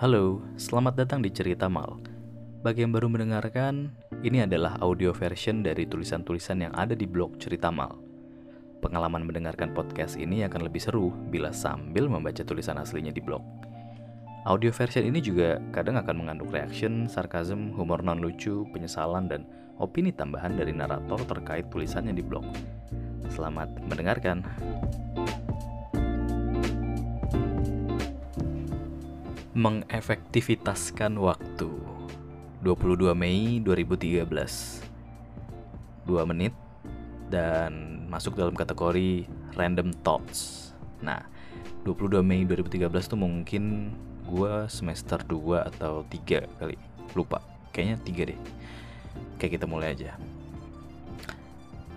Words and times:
Halo, 0.00 0.40
selamat 0.56 1.04
datang 1.04 1.20
di 1.20 1.28
Cerita 1.28 1.68
Mal. 1.68 2.00
Bagi 2.64 2.88
yang 2.88 2.96
baru 2.96 3.12
mendengarkan, 3.12 3.92
ini 4.24 4.40
adalah 4.40 4.80
audio 4.80 5.12
version 5.12 5.60
dari 5.60 5.84
tulisan-tulisan 5.84 6.64
yang 6.64 6.72
ada 6.72 6.96
di 6.96 7.04
blog 7.04 7.36
Cerita 7.36 7.68
Mal. 7.68 7.92
Pengalaman 8.80 9.28
mendengarkan 9.28 9.76
podcast 9.76 10.16
ini 10.16 10.40
akan 10.48 10.64
lebih 10.64 10.80
seru 10.80 11.12
bila 11.28 11.52
sambil 11.52 12.08
membaca 12.08 12.40
tulisan 12.40 12.80
aslinya 12.80 13.12
di 13.12 13.20
blog. 13.20 13.44
Audio 14.48 14.72
version 14.72 15.04
ini 15.04 15.20
juga 15.20 15.60
kadang 15.68 16.00
akan 16.00 16.16
mengandung 16.16 16.48
reaction, 16.48 17.04
sarkasm, 17.04 17.76
humor 17.76 18.00
non 18.00 18.24
lucu, 18.24 18.64
penyesalan, 18.72 19.28
dan 19.28 19.44
opini 19.76 20.16
tambahan 20.16 20.56
dari 20.56 20.72
narator 20.72 21.20
terkait 21.28 21.68
tulisannya 21.68 22.16
di 22.16 22.24
blog. 22.24 22.48
Selamat 23.28 23.68
mendengarkan. 23.84 24.48
Mengefektivitaskan 29.50 31.18
waktu. 31.18 31.66
22 32.62 33.18
Mei 33.18 33.58
2013 33.58 34.22
2 36.06 36.30
menit 36.30 36.54
dan 37.26 38.06
masuk 38.06 38.38
dalam 38.38 38.54
kategori 38.54 39.26
random 39.58 39.90
thoughts. 40.06 40.70
Nah 41.02 41.26
22 41.82 42.22
Mei 42.22 42.46
2013 42.46 42.94
tuh 43.10 43.18
mungkin 43.18 43.90
gue 44.30 44.70
semester 44.70 45.18
2 45.18 45.66
atau 45.74 46.06
3 46.06 46.46
kali. 46.46 46.78
Lupa 47.18 47.42
kayaknya 47.74 47.98
3 48.06 48.30
deh. 48.30 48.40
Oke 49.34 49.50
kita 49.50 49.66
mulai 49.66 49.98
aja. 49.98 50.14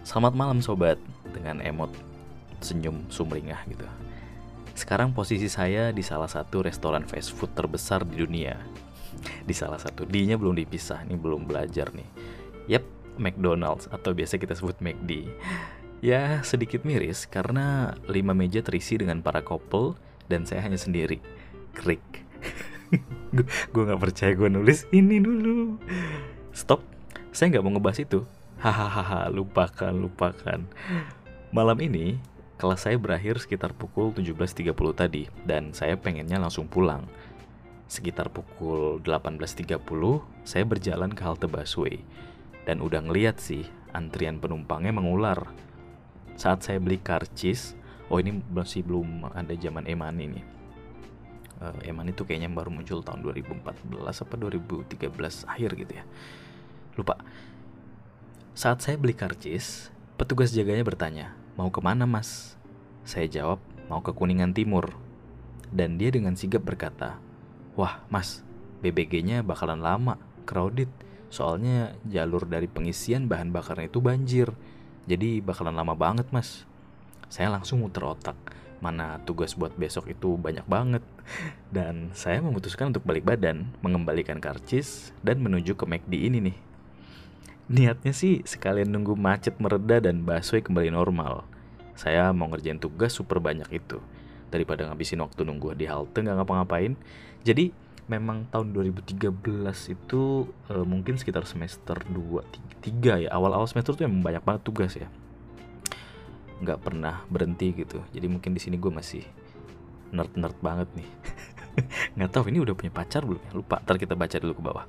Selamat 0.02 0.34
malam 0.34 0.58
sobat 0.58 0.98
Dengan 1.30 1.62
emot 1.62 1.94
senyum 2.66 3.06
sumringah 3.14 3.62
gitu 3.70 3.86
sekarang 4.74 5.14
posisi 5.14 5.46
saya 5.46 5.94
di 5.94 6.02
salah 6.02 6.30
satu 6.30 6.66
restoran 6.66 7.06
fast 7.06 7.34
food 7.34 7.54
terbesar 7.54 8.02
di 8.06 8.26
dunia. 8.26 8.58
Di 9.46 9.54
salah 9.54 9.78
satu, 9.78 10.04
D-nya 10.04 10.36
belum 10.36 10.58
dipisah, 10.58 11.06
nih 11.06 11.16
belum 11.16 11.46
belajar 11.46 11.94
nih. 11.94 12.10
Yap, 12.68 12.84
McDonald's 13.22 13.86
atau 13.94 14.12
biasa 14.12 14.42
kita 14.42 14.58
sebut 14.58 14.76
McD. 14.82 15.30
Ya, 16.04 16.44
sedikit 16.44 16.84
miris 16.84 17.30
karena 17.30 17.96
lima 18.12 18.36
meja 18.36 18.60
terisi 18.60 19.00
dengan 19.00 19.24
para 19.24 19.40
couple 19.40 19.96
dan 20.28 20.44
saya 20.44 20.66
hanya 20.66 20.76
sendiri. 20.76 21.24
Krik. 21.72 22.04
gue 23.74 23.84
gak 23.88 24.02
percaya 24.02 24.34
gue 24.36 24.50
nulis 24.52 24.90
ini 24.92 25.22
dulu. 25.22 25.80
Stop, 26.52 26.84
saya 27.32 27.56
nggak 27.56 27.64
mau 27.64 27.74
ngebahas 27.78 28.04
itu. 28.04 28.26
Hahaha, 28.62 29.32
lupakan, 29.32 29.94
lupakan. 29.96 30.60
Malam 31.54 31.78
ini 31.82 32.18
Kelas 32.64 32.88
saya 32.88 32.96
berakhir 32.96 33.44
sekitar 33.44 33.76
pukul 33.76 34.16
17.30 34.16 34.72
tadi 34.96 35.28
dan 35.44 35.76
saya 35.76 36.00
pengennya 36.00 36.40
langsung 36.40 36.64
pulang. 36.64 37.04
Sekitar 37.92 38.32
pukul 38.32 39.04
18.30 39.04 39.84
saya 40.48 40.64
berjalan 40.64 41.12
ke 41.12 41.28
halte 41.28 41.52
busway 41.52 42.00
dan 42.64 42.80
udah 42.80 43.04
ngeliat 43.04 43.44
sih 43.44 43.68
antrian 43.92 44.40
penumpangnya 44.40 44.96
mengular. 44.96 45.44
Saat 46.40 46.64
saya 46.64 46.80
beli 46.80 47.04
karcis, 47.04 47.76
oh 48.08 48.24
ini 48.24 48.40
masih 48.48 48.88
belum 48.88 49.28
ada 49.36 49.52
zaman 49.60 49.84
Eman 49.84 50.16
ini. 50.24 50.40
Uh, 51.60 51.76
Eman 51.84 52.16
itu 52.16 52.24
kayaknya 52.24 52.48
baru 52.48 52.72
muncul 52.72 53.04
tahun 53.04 53.28
2014 53.28 53.60
apa 54.24 54.34
2013 54.40 55.52
akhir 55.52 55.70
gitu 55.84 55.94
ya. 56.00 56.08
Lupa. 56.96 57.20
Saat 58.56 58.88
saya 58.88 58.96
beli 58.96 59.12
karcis, 59.12 59.92
petugas 60.16 60.56
jaganya 60.56 60.88
bertanya, 60.88 61.43
Mau 61.54 61.70
ke 61.70 61.86
mana 61.86 62.10
mas? 62.10 62.58
Saya 63.06 63.30
jawab, 63.30 63.62
mau 63.86 64.02
ke 64.02 64.10
Kuningan 64.10 64.58
Timur. 64.58 64.90
Dan 65.70 66.02
dia 66.02 66.10
dengan 66.10 66.34
sigap 66.34 66.66
berkata, 66.66 67.22
Wah 67.78 68.02
mas, 68.10 68.42
BBG-nya 68.82 69.46
bakalan 69.46 69.78
lama, 69.78 70.18
crowded. 70.50 70.90
Soalnya 71.30 71.94
jalur 72.10 72.50
dari 72.50 72.66
pengisian 72.66 73.30
bahan 73.30 73.54
bakarnya 73.54 73.86
itu 73.86 74.02
banjir. 74.02 74.50
Jadi 75.06 75.46
bakalan 75.46 75.78
lama 75.78 75.94
banget 75.94 76.26
mas. 76.34 76.66
Saya 77.30 77.54
langsung 77.54 77.86
muter 77.86 78.02
otak. 78.02 78.38
Mana 78.82 79.22
tugas 79.22 79.54
buat 79.54 79.78
besok 79.78 80.10
itu 80.10 80.34
banyak 80.34 80.66
banget. 80.66 81.06
Dan 81.70 82.10
saya 82.18 82.42
memutuskan 82.42 82.90
untuk 82.90 83.06
balik 83.06 83.30
badan, 83.30 83.70
mengembalikan 83.86 84.42
karcis, 84.42 85.14
dan 85.22 85.38
menuju 85.38 85.78
ke 85.78 85.86
McD 85.86 86.14
ini 86.18 86.50
nih 86.50 86.58
Niatnya 87.74 88.14
sih 88.14 88.46
sekalian 88.46 88.94
nunggu 88.94 89.18
macet 89.18 89.58
mereda 89.58 89.98
dan 89.98 90.22
busway 90.22 90.62
kembali 90.62 90.94
normal. 90.94 91.42
Saya 91.98 92.30
mau 92.30 92.46
ngerjain 92.46 92.78
tugas 92.78 93.18
super 93.18 93.42
banyak 93.42 93.66
itu. 93.74 93.98
Daripada 94.54 94.86
ngabisin 94.86 95.18
waktu 95.26 95.42
nunggu 95.42 95.74
di 95.74 95.90
halte 95.90 96.22
nggak 96.22 96.38
ngapa-ngapain. 96.38 96.94
Jadi 97.42 97.74
memang 98.06 98.46
tahun 98.54 98.78
2013 98.78 99.26
itu 99.90 100.54
uh, 100.70 100.86
mungkin 100.86 101.18
sekitar 101.18 101.50
semester 101.50 101.98
2 102.14 102.46
3 102.86 103.26
ya. 103.26 103.30
Awal-awal 103.34 103.66
semester 103.66 103.98
tuh 103.98 104.06
emang 104.06 104.22
banyak 104.22 104.46
banget 104.46 104.62
tugas 104.62 104.94
ya. 104.94 105.10
Nggak 106.62 106.78
pernah 106.78 107.26
berhenti 107.26 107.74
gitu. 107.74 108.06
Jadi 108.14 108.30
mungkin 108.30 108.54
di 108.54 108.62
sini 108.62 108.78
gue 108.78 108.94
masih 108.94 109.26
nerd-nerd 110.14 110.62
banget 110.62 110.94
nih. 110.94 111.10
nggak 112.22 112.30
tahu 112.38 112.54
ini 112.54 112.62
udah 112.62 112.78
punya 112.78 112.94
pacar 112.94 113.26
belum 113.26 113.42
ya? 113.42 113.52
Lupa. 113.58 113.82
Ntar 113.82 113.98
kita 113.98 114.14
baca 114.14 114.38
dulu 114.38 114.54
ke 114.54 114.62
bawah. 114.62 114.86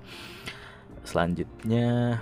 Selanjutnya. 1.00 2.20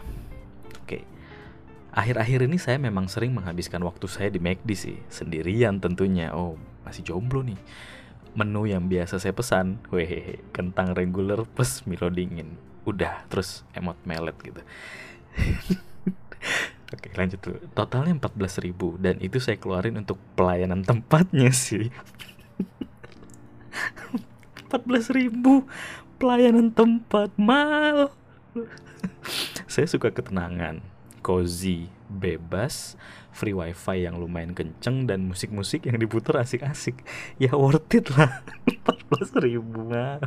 Akhir-akhir 1.92 2.48
ini 2.48 2.56
saya 2.56 2.80
memang 2.80 3.08
sering 3.08 3.36
menghabiskan 3.36 3.84
waktu 3.84 4.08
saya 4.08 4.32
di 4.32 4.41
McD 4.41 4.70
sih, 4.72 4.97
sendirian 5.12 5.76
tentunya. 5.76 6.32
Oh, 6.32 6.56
masih 6.88 7.04
jomblo 7.04 7.44
nih. 7.44 7.60
Menu 8.32 8.64
yang 8.64 8.88
biasa 8.88 9.20
saya 9.20 9.36
pesan, 9.36 9.76
wehehe, 9.92 10.41
kentang 10.56 10.97
regular 10.97 11.44
plus 11.44 11.84
Milo 11.84 12.08
dingin. 12.08 12.56
Udah, 12.88 13.28
terus 13.28 13.69
emot 13.76 14.00
melet 14.08 14.36
gitu. 14.41 14.62
Oke 16.92 17.08
lanjut 17.16 17.41
tuh 17.41 17.56
Totalnya 17.72 18.12
14 18.20 18.69
ribu 18.69 19.00
Dan 19.00 19.16
itu 19.25 19.41
saya 19.41 19.56
keluarin 19.56 19.97
untuk 19.97 20.20
pelayanan 20.36 20.84
tempatnya 20.84 21.48
sih 21.48 21.88
14 24.69 25.16
ribu 25.16 25.64
Pelayanan 26.20 26.69
tempat 26.69 27.32
Mal 27.41 28.12
saya 29.72 29.88
suka 29.88 30.12
ketenangan, 30.12 30.84
cozy, 31.22 31.88
bebas, 32.10 32.98
free 33.30 33.54
wifi 33.56 34.04
yang 34.04 34.18
lumayan 34.20 34.52
kenceng 34.52 35.08
dan 35.08 35.24
musik-musik 35.24 35.88
yang 35.88 35.96
diputar 35.96 36.42
asik-asik. 36.42 37.00
Ya 37.38 37.54
worth 37.54 37.94
it 37.94 38.10
lah, 38.12 38.42
14 39.14 39.46
ribu 39.46 39.88
mah. 39.88 40.20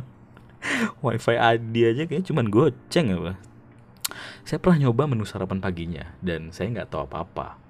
Wifi 1.04 1.36
Adi 1.38 1.86
aja 1.86 2.02
kayaknya 2.08 2.26
cuman 2.32 2.46
goceng 2.50 3.06
ya, 3.12 3.18
Pak. 3.20 3.38
Saya 4.42 4.58
pernah 4.58 4.88
nyoba 4.88 5.06
menu 5.06 5.22
sarapan 5.28 5.62
paginya 5.62 6.16
dan 6.24 6.50
saya 6.50 6.72
nggak 6.72 6.90
tahu 6.90 7.06
apa-apa 7.06 7.66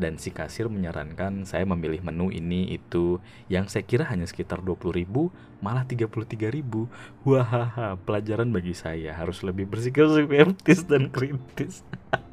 dan 0.00 0.16
si 0.16 0.32
kasir 0.32 0.72
menyarankan 0.72 1.44
saya 1.44 1.68
memilih 1.68 2.00
menu 2.00 2.32
ini 2.32 2.72
itu 2.72 3.20
yang 3.52 3.68
saya 3.68 3.84
kira 3.84 4.08
hanya 4.08 4.24
sekitar 4.24 4.64
20 4.64 4.96
ribu 4.96 5.28
malah 5.60 5.84
33 5.84 6.48
ribu 6.48 6.88
wah 7.28 7.94
pelajaran 8.08 8.48
bagi 8.48 8.72
saya 8.72 9.12
harus 9.12 9.44
lebih 9.44 9.68
bersikap 9.68 10.08
skeptis 10.08 10.88
dan 10.88 11.12
kritis 11.12 11.84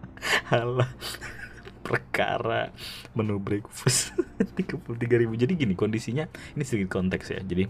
halah. 0.50 0.92
Perkara 1.88 2.76
menu 3.16 3.40
breakfast. 3.40 4.12
33 4.60 5.22
ribu. 5.24 5.34
Jadi 5.40 5.56
gini 5.56 5.74
kondisinya 5.74 6.28
ini 6.54 6.64
sedikit 6.68 7.00
konteks 7.00 7.32
ya. 7.32 7.42
Jadi 7.42 7.64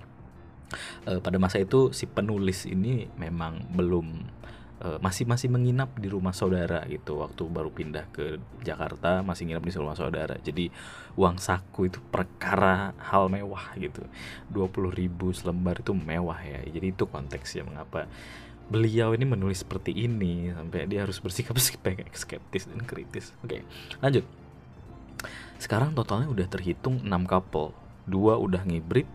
uh, 1.07 1.19
pada 1.21 1.37
masa 1.37 1.61
itu 1.61 1.93
si 1.93 2.09
penulis 2.09 2.65
ini 2.65 3.05
memang 3.15 3.69
belum 3.71 4.07
uh, 4.81 4.97
masih 5.01 5.29
masih 5.29 5.53
menginap 5.53 5.93
di 5.97 6.09
rumah 6.09 6.33
saudara 6.33 6.81
gitu. 6.89 7.21
Waktu 7.21 7.43
baru 7.45 7.69
pindah 7.69 8.09
ke 8.09 8.41
Jakarta 8.65 9.21
masih 9.21 9.49
nginap 9.49 9.63
di 9.65 9.73
rumah 9.77 9.97
saudara. 9.97 10.35
Jadi 10.41 10.69
uang 11.17 11.37
saku 11.37 11.89
itu 11.89 12.01
perkara 12.01 12.93
hal 12.97 13.29
mewah 13.29 13.73
gitu. 13.77 14.05
20 14.49 14.89
ribu 14.93 15.29
selembar 15.33 15.81
itu 15.81 15.93
mewah 15.93 16.41
ya. 16.41 16.61
Jadi 16.65 16.93
itu 16.93 17.05
konteksnya 17.05 17.65
mengapa 17.65 18.09
beliau 18.67 19.15
ini 19.15 19.23
menulis 19.23 19.63
seperti 19.63 19.95
ini 19.95 20.51
sampai 20.51 20.91
dia 20.91 21.07
harus 21.07 21.23
bersikap 21.23 21.55
skeptis 21.61 22.67
dan 22.67 22.83
kritis. 22.83 23.31
Oke 23.43 23.63
lanjut. 24.03 24.27
Sekarang 25.57 25.97
totalnya 25.97 26.29
udah 26.29 26.45
terhitung 26.45 27.01
6 27.01 27.09
couple. 27.25 27.73
Dua 28.05 28.37
udah 28.37 28.61
ngibrit 28.63 29.09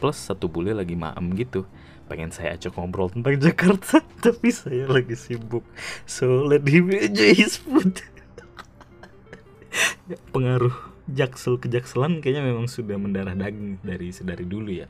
plus 0.00 0.18
satu 0.18 0.48
bule 0.48 0.72
lagi 0.72 0.96
maem 0.96 1.36
gitu. 1.36 1.68
Pengen 2.10 2.34
saya 2.34 2.58
ajak 2.58 2.74
ngobrol 2.74 3.12
tentang 3.12 3.38
Jakarta 3.44 4.02
tapi 4.22 4.50
saya 4.50 4.88
lagi 4.88 5.14
sibuk. 5.14 5.62
So 6.08 6.42
let 6.46 6.66
him 6.66 6.90
enjoy 6.90 7.36
his 7.36 7.60
food. 7.60 8.02
Pengaruh 10.34 10.74
jaksel 11.10 11.58
kejakselan 11.58 12.22
kayaknya 12.22 12.46
memang 12.46 12.70
sudah 12.70 12.94
mendarah 12.94 13.34
daging 13.34 13.82
dari 13.82 14.14
sedari 14.14 14.46
dulu 14.46 14.70
ya 14.70 14.86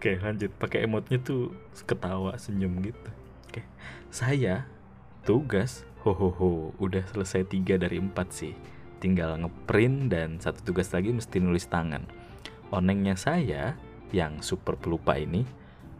oke 0.00 0.16
lanjut 0.24 0.48
pakai 0.56 0.88
emotnya 0.88 1.20
tuh 1.20 1.52
ketawa 1.84 2.40
senyum 2.40 2.80
gitu 2.80 3.10
oke 3.52 3.60
saya 4.08 4.64
tugas 5.28 5.84
ho 6.00 6.16
ho 6.16 6.32
ho 6.32 6.72
udah 6.80 7.04
selesai 7.12 7.44
tiga 7.44 7.76
dari 7.76 8.00
empat 8.00 8.32
sih 8.32 8.56
tinggal 9.04 9.36
ngeprint 9.36 10.08
dan 10.08 10.40
satu 10.40 10.72
tugas 10.72 10.88
lagi 10.96 11.12
mesti 11.12 11.36
nulis 11.36 11.68
tangan 11.68 12.08
onengnya 12.72 13.12
saya 13.20 13.76
yang 14.08 14.40
super 14.40 14.80
pelupa 14.80 15.20
ini 15.20 15.44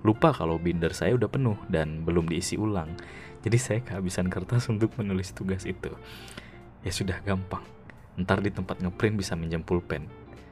lupa 0.01 0.33
kalau 0.33 0.57
binder 0.57 0.97
saya 0.97 1.13
udah 1.17 1.29
penuh 1.29 1.61
dan 1.69 2.09
belum 2.09 2.25
diisi 2.29 2.57
ulang. 2.57 2.97
Jadi 3.41 3.59
saya 3.61 3.81
kehabisan 3.85 4.33
kertas 4.33 4.69
untuk 4.73 4.97
menulis 4.97 5.33
tugas 5.33 5.65
itu. 5.69 5.93
Ya 6.81 6.93
sudah 6.93 7.21
gampang. 7.21 7.65
Ntar 8.17 8.41
di 8.41 8.53
tempat 8.53 8.81
ngeprint 8.81 9.17
bisa 9.17 9.37
minjem 9.37 9.65
pulpen. 9.65 10.09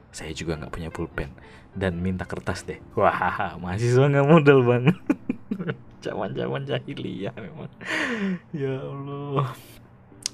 Saya 0.09 0.33
juga 0.33 0.57
nggak 0.57 0.73
punya 0.73 0.89
pulpen 0.89 1.31
dan 1.77 2.01
minta 2.01 2.25
kertas 2.25 2.65
deh. 2.65 2.81
Wah, 2.97 3.57
mahasiswa 3.61 4.09
nggak 4.09 4.27
modal 4.27 4.59
banget. 4.65 4.97
Zaman-zaman 6.05 6.63
jahiliyah 6.65 7.35
memang. 7.35 7.69
Ya 8.55 8.79
Allah. 8.79 9.53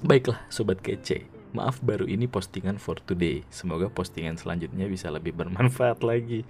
Baiklah, 0.00 0.40
sobat 0.52 0.80
kece. 0.80 1.26
Maaf 1.56 1.80
baru 1.80 2.04
ini 2.04 2.28
postingan 2.28 2.76
for 2.76 3.00
today. 3.00 3.40
Semoga 3.48 3.88
postingan 3.88 4.36
selanjutnya 4.36 4.84
bisa 4.86 5.08
lebih 5.08 5.32
bermanfaat 5.32 6.04
lagi. 6.04 6.44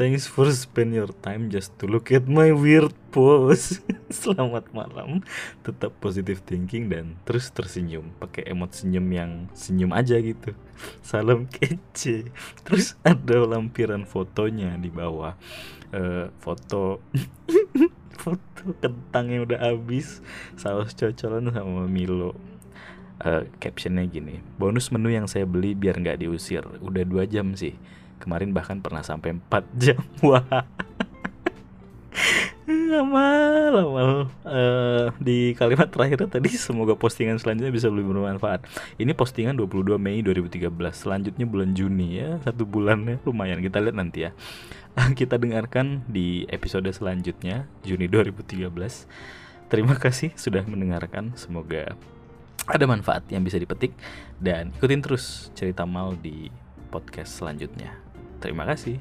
Thanks 0.00 0.24
for 0.24 0.48
spend 0.48 0.96
your 0.96 1.12
time 1.20 1.52
just 1.52 1.76
to 1.76 1.84
look 1.84 2.08
at 2.08 2.24
my 2.24 2.56
weird 2.56 2.96
pose. 3.12 3.84
Selamat 4.08 4.64
malam. 4.72 5.20
Tetap 5.60 5.92
positive 6.00 6.40
thinking 6.40 6.88
dan 6.88 7.20
terus 7.28 7.52
tersenyum. 7.52 8.08
Pakai 8.16 8.48
emot 8.48 8.72
senyum 8.72 9.04
yang 9.12 9.52
senyum 9.52 9.92
aja 9.92 10.16
gitu. 10.16 10.56
Salam 11.04 11.44
kece. 11.52 12.32
Terus 12.64 12.96
ada 13.04 13.44
lampiran 13.44 14.08
fotonya 14.08 14.80
di 14.80 14.88
bawah. 14.88 15.36
Uh, 15.92 16.32
foto 16.40 17.04
foto 18.24 18.72
kentang 18.80 19.28
yang 19.28 19.44
udah 19.44 19.60
habis 19.60 20.24
saus 20.56 20.96
cocolan 20.96 21.52
sama 21.52 21.84
Milo 21.84 22.40
uh, 23.20 23.44
captionnya 23.60 24.08
gini 24.08 24.38
bonus 24.54 24.88
menu 24.94 25.10
yang 25.10 25.26
saya 25.26 25.42
beli 25.50 25.74
biar 25.74 25.98
nggak 25.98 26.22
diusir 26.22 26.62
udah 26.78 27.02
dua 27.02 27.26
jam 27.26 27.58
sih 27.58 27.74
kemarin 28.20 28.52
bahkan 28.52 28.84
pernah 28.84 29.00
sampai 29.00 29.34
4 29.34 29.64
jam 29.82 30.00
wah. 30.20 30.44
Lama 32.70 33.26
lama. 33.74 34.02
Uh, 34.46 35.10
di 35.18 35.58
kalimat 35.58 35.90
terakhir 35.90 36.22
tadi 36.30 36.50
semoga 36.54 36.94
postingan 36.94 37.38
selanjutnya 37.40 37.74
bisa 37.74 37.90
lebih 37.90 38.14
bermanfaat. 38.14 38.62
Ini 39.00 39.10
postingan 39.16 39.58
22 39.58 39.98
Mei 39.98 40.22
2013 40.22 40.70
selanjutnya 40.94 41.46
bulan 41.50 41.74
Juni 41.74 42.22
ya 42.22 42.38
satu 42.46 42.62
bulannya 42.62 43.18
lumayan. 43.26 43.58
Kita 43.58 43.82
lihat 43.82 43.96
nanti 43.98 44.28
ya. 44.28 44.30
Kita 45.18 45.40
dengarkan 45.40 46.06
di 46.06 46.46
episode 46.46 46.86
selanjutnya 46.94 47.66
Juni 47.82 48.06
2013 48.06 48.70
terima 49.70 49.94
kasih 49.94 50.34
sudah 50.34 50.66
mendengarkan 50.66 51.30
semoga 51.38 51.94
ada 52.66 52.84
manfaat 52.86 53.26
yang 53.30 53.42
bisa 53.42 53.58
dipetik. 53.58 53.94
Dan 54.38 54.70
ikutin 54.78 55.02
terus 55.02 55.50
cerita 55.58 55.82
Mal 55.86 56.14
di 56.18 56.50
podcast 56.90 57.38
selanjutnya. 57.38 58.09
Terima 58.40 58.64
kasih. 58.64 58.96